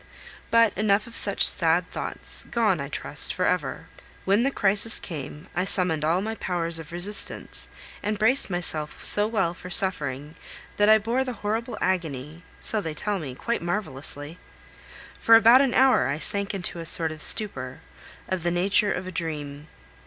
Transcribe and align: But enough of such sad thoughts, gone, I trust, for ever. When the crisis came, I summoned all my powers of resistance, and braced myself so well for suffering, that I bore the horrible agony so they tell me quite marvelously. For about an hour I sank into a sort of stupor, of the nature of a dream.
But 0.49 0.75
enough 0.75 1.05
of 1.05 1.15
such 1.15 1.47
sad 1.47 1.91
thoughts, 1.91 2.45
gone, 2.49 2.81
I 2.81 2.89
trust, 2.89 3.35
for 3.35 3.45
ever. 3.45 3.85
When 4.25 4.41
the 4.41 4.49
crisis 4.49 4.99
came, 4.99 5.47
I 5.55 5.63
summoned 5.63 6.03
all 6.03 6.21
my 6.23 6.33
powers 6.33 6.79
of 6.79 6.91
resistance, 6.91 7.69
and 8.01 8.17
braced 8.17 8.49
myself 8.49 8.97
so 9.05 9.27
well 9.27 9.53
for 9.53 9.69
suffering, 9.69 10.33
that 10.77 10.89
I 10.89 10.97
bore 10.97 11.23
the 11.23 11.33
horrible 11.45 11.77
agony 11.81 12.41
so 12.59 12.81
they 12.81 12.95
tell 12.95 13.19
me 13.19 13.35
quite 13.35 13.61
marvelously. 13.61 14.39
For 15.19 15.35
about 15.35 15.61
an 15.61 15.75
hour 15.75 16.07
I 16.07 16.17
sank 16.17 16.55
into 16.55 16.79
a 16.79 16.85
sort 16.87 17.11
of 17.11 17.21
stupor, 17.21 17.81
of 18.27 18.41
the 18.41 18.49
nature 18.49 18.91
of 18.91 19.05
a 19.05 19.11
dream. 19.11 19.67